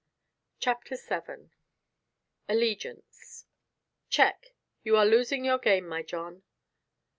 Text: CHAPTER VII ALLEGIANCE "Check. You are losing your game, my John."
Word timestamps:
CHAPTER 0.59 0.95
VII 0.97 1.51
ALLEGIANCE 2.49 3.45
"Check. 4.09 4.55
You 4.83 4.97
are 4.97 5.05
losing 5.05 5.45
your 5.45 5.59
game, 5.59 5.87
my 5.87 6.01
John." 6.01 6.41